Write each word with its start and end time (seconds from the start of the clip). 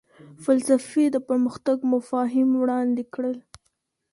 فلسفې 0.43 1.05
د 1.11 1.17
پرمختګ 1.27 1.77
مفاهیم 1.93 2.49
وړاندې 2.61 3.03
کړل. 3.13 3.37